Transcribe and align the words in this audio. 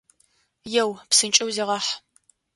Еу, 0.81 0.89
псынкӏэу 1.09 1.49
зегъахь! 1.55 1.91